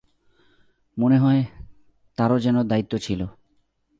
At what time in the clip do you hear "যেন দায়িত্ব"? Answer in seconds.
2.39-2.93